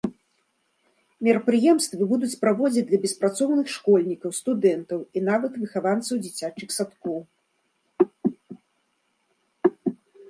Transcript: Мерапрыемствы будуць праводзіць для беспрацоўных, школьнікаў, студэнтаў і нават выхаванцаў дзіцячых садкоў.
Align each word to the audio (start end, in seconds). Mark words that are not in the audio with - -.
Мерапрыемствы 1.25 2.07
будуць 2.13 2.37
праводзіць 2.45 2.83
для 2.87 2.99
беспрацоўных, 3.03 3.65
школьнікаў, 3.75 4.29
студэнтаў 4.39 4.99
і 5.21 5.23
нават 5.29 5.53
выхаванцаў 5.65 6.15
дзіцячых 6.25 6.75
садкоў. 6.77 7.21